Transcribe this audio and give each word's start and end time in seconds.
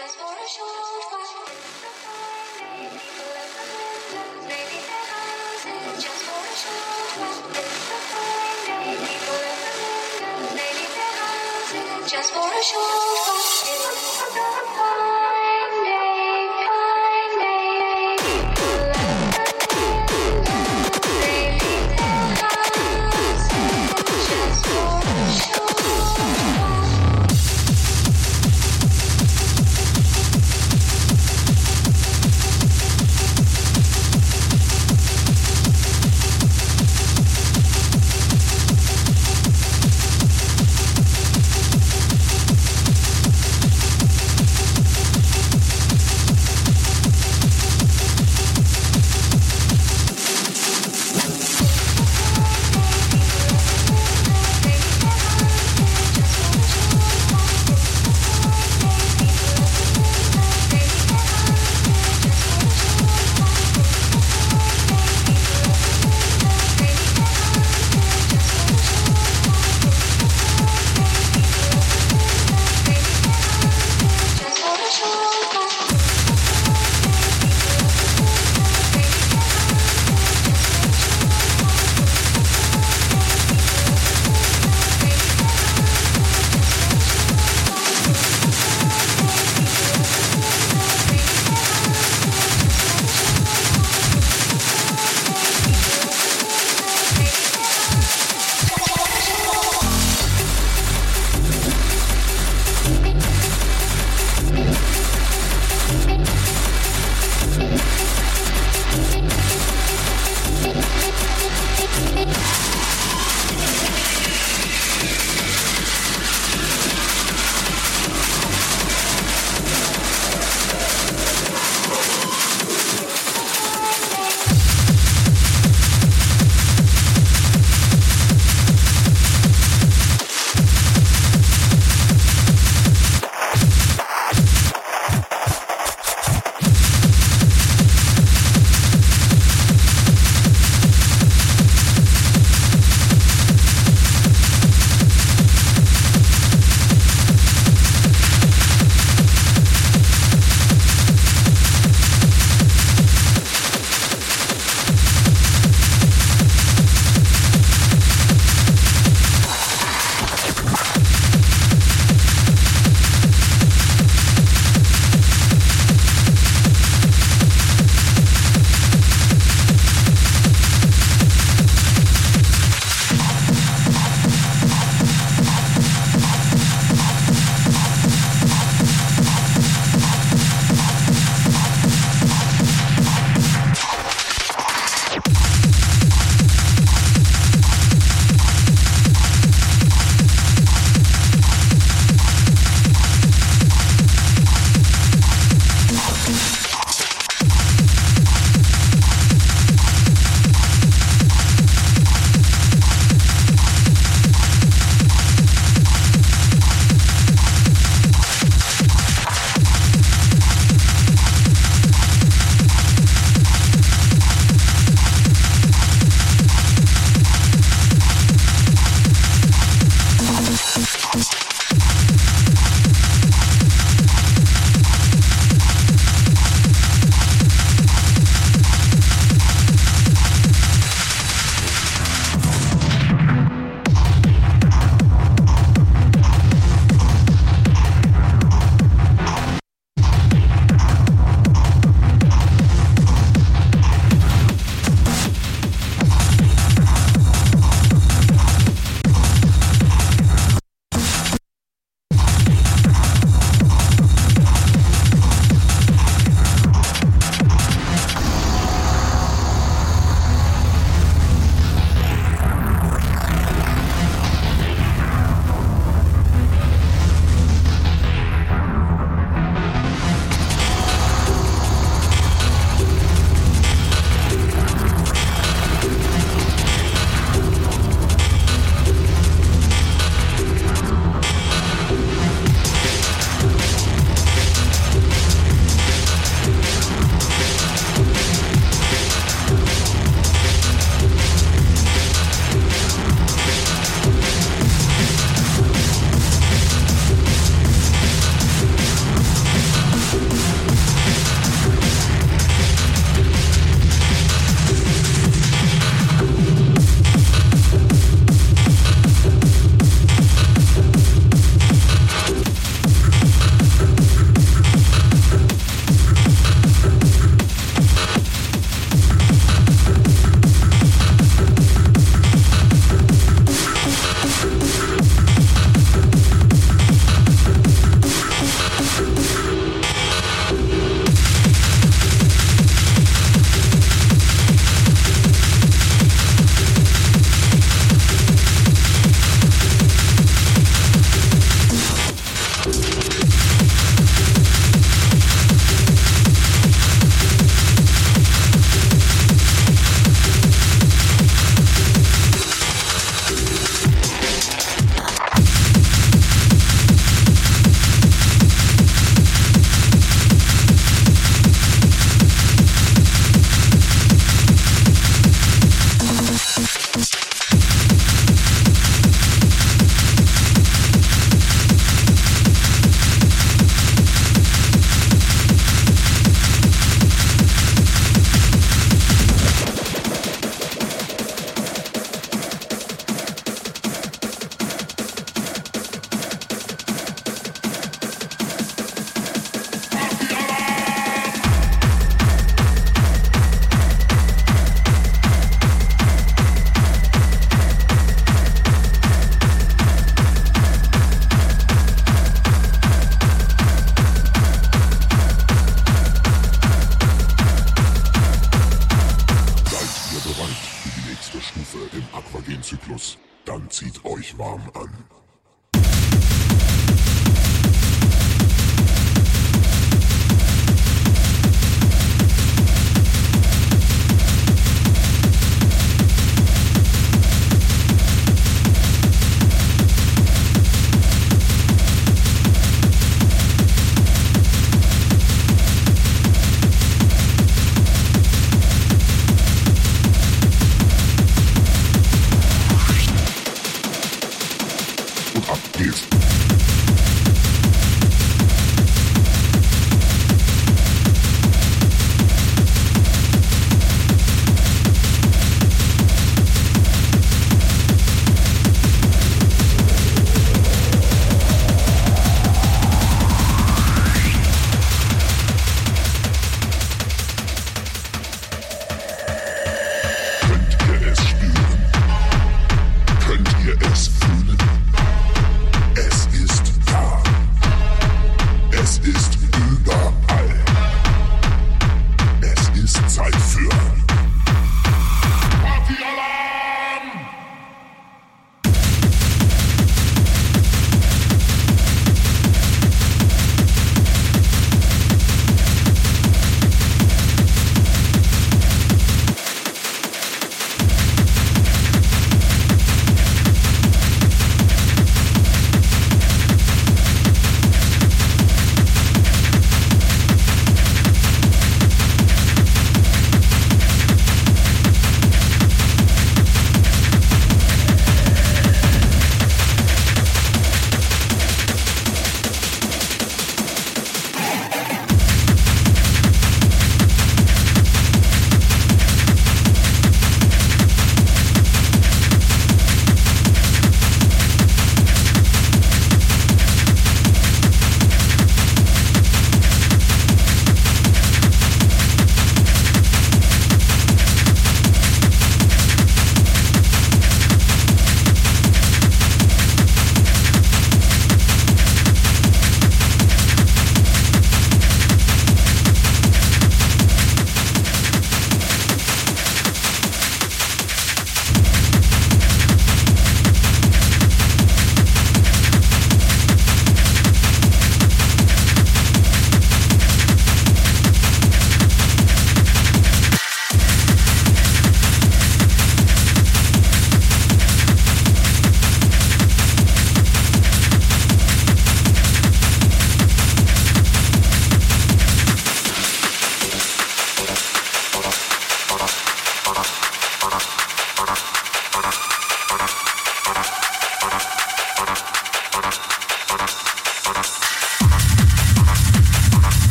Just 0.00 0.16
for 0.16 0.32
a 0.32 0.48
short 0.48 1.12
while. 1.12 1.44
At 2.72 3.52
the 3.52 3.64
windows, 3.76 4.48
maybe 4.48 4.80
their 4.88 5.04
houses. 5.12 6.02
Just 6.02 6.22
for 6.24 6.40
a 6.40 6.56
short 6.56 7.20
while. 7.20 7.44
It's. 7.60 7.84
The 8.64 8.76
windows, 8.80 10.56
maybe 10.56 10.84
their 10.96 11.12
houses. 11.20 12.10
Just 12.10 12.32
for 12.32 12.48
a 12.48 12.62
short 12.62 12.80
while. 12.80 13.59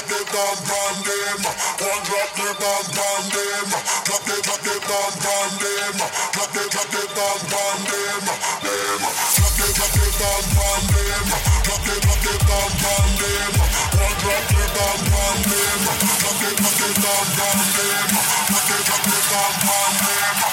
drop 0.00 0.08
the 0.08 0.24
bomb 0.32 0.70
on 0.80 0.94
them. 1.04 1.40
One 1.80 2.02
drop 2.08 2.30
the 2.36 2.48
bomb 2.56 2.88
on 3.00 3.22
them. 3.28 3.68
Drop 4.04 4.22
the 4.24 4.36
drop 4.40 4.60
the 4.64 4.76
bomb 4.88 5.26
on 5.28 5.50
them. 5.60 5.96
Drop 6.32 6.50
the 6.52 6.62
drop 6.70 6.88
the 6.88 7.02
bomb 7.16 7.54
on 7.60 7.78
them. 7.84 8.22
Them. 8.64 9.00
Drop 9.36 9.54
the 9.56 9.66
drop 9.76 9.92
the 9.92 10.08
bomb 10.20 10.58
on 10.64 10.82
them. 10.94 11.26
Drop 11.64 11.80
the 11.84 11.94
drop 12.00 12.20
the 12.24 12.34
bomb 12.48 12.84
on 12.90 13.08
them. 13.20 13.52
One 14.00 14.16
drop 14.20 14.44
the 14.48 14.64
bomb 14.72 15.04
on 15.20 15.36
them. 15.50 15.80
Drop 16.20 16.36
the 16.40 16.50
drop 16.56 16.76
the 16.80 16.88
bomb 17.00 17.40
on 17.44 17.58
them. 17.76 18.08
Drop 18.48 18.64
the 18.68 18.78
drop 18.88 19.02
the 19.04 19.18
bomb 19.30 19.68
on 19.68 19.92
them. 20.06 20.49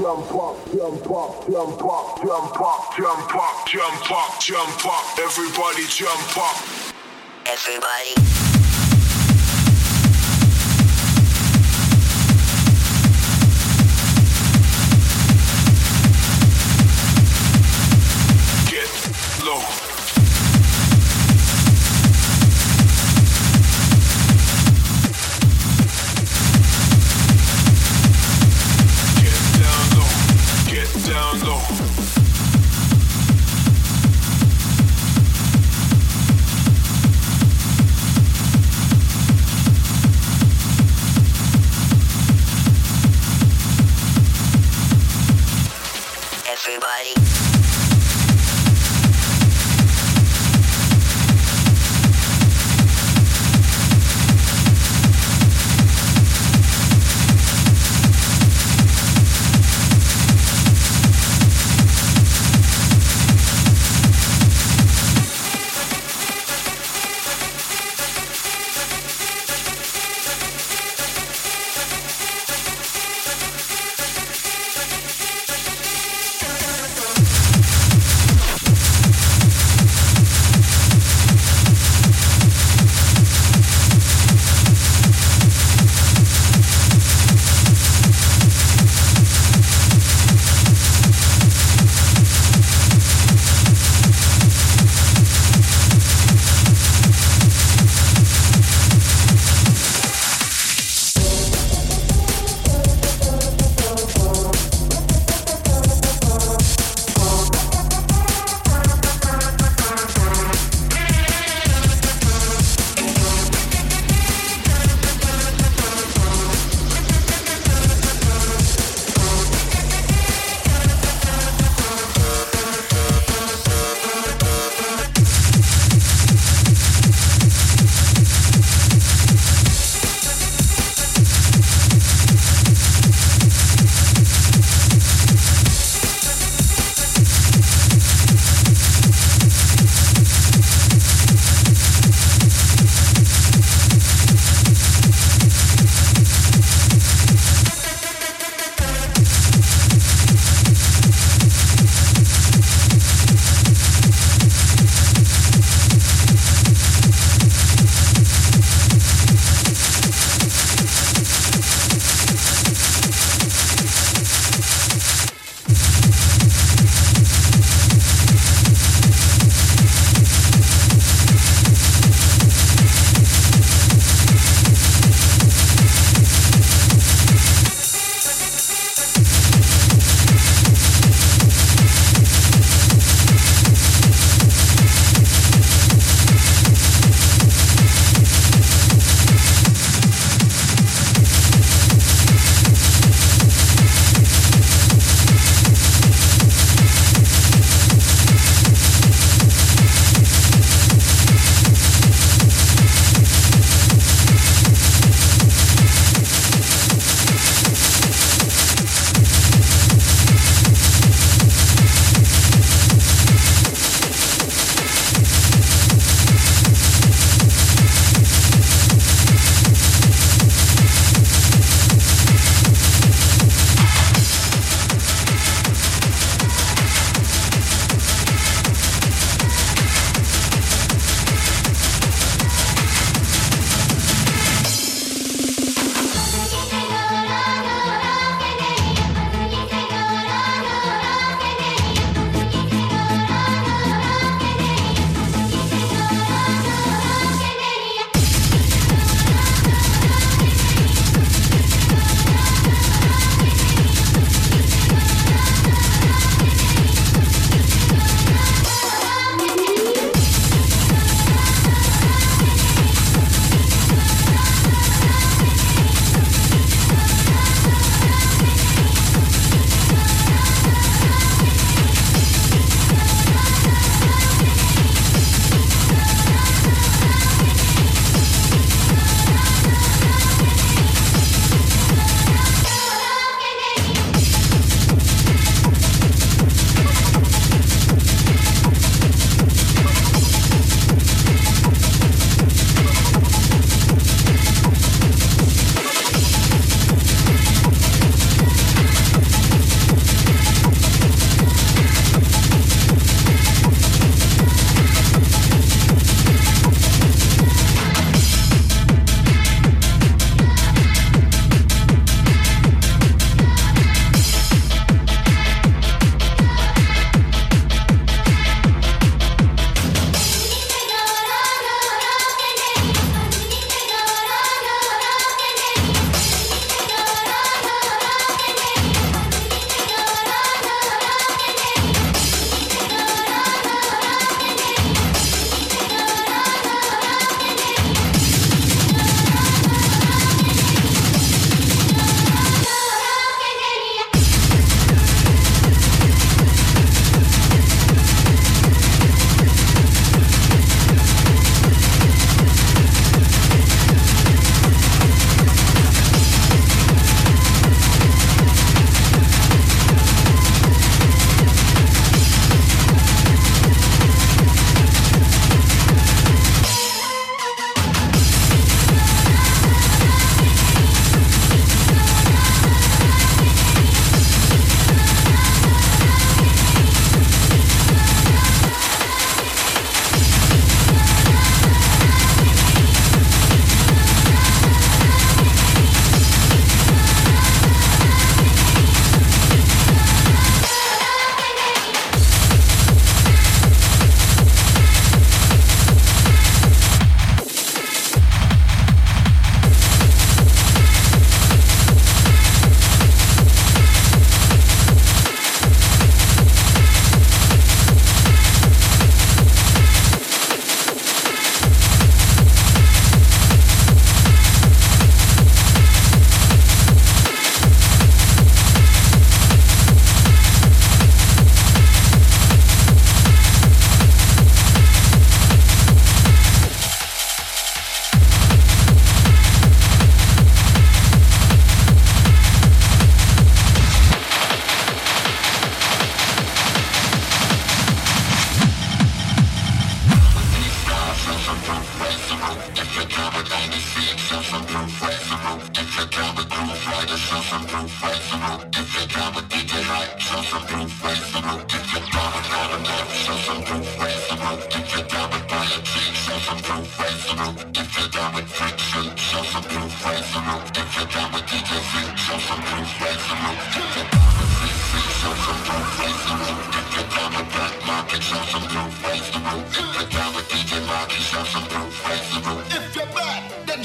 jump 0.00 0.34
up, 0.34 0.56
jump 0.72 1.10
up, 1.10 1.46
jump 1.50 1.84
up, 1.84 2.22
jump 2.22 2.60
up, 2.60 2.96
jump 2.96 3.36
up, 3.36 3.66
jump 3.66 4.10
up, 4.10 4.40
jump 4.40 4.86
up. 4.86 5.18
Everybody 5.18 5.84
jump 5.88 6.38
up. 6.38 6.56
Everybody. 7.46 8.49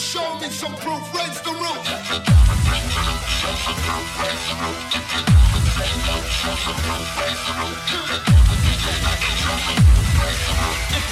show 0.06 0.38
me 0.38 0.50
some 0.50 0.76
proof. 0.76 1.02
Raise 1.16 1.42
the 1.42 1.50
roof. 1.50 1.82
If 1.88 2.12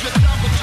you're 0.04 0.14
down 0.22 0.63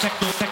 techno, 0.00 0.28
techno. 0.38 0.51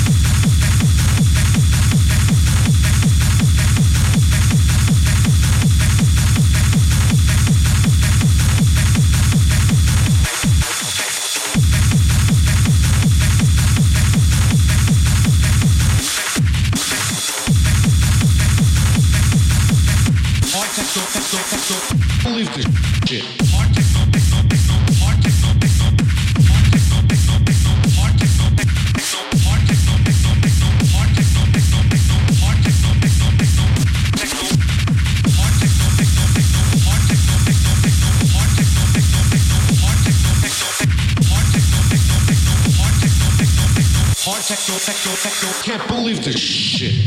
Can't 45.63 45.87
believe 45.87 46.23
this 46.23 46.39
shit. 46.39 47.00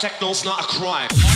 techno's 0.00 0.44
not 0.44 0.60
a 0.60 0.66
crime. 0.66 1.35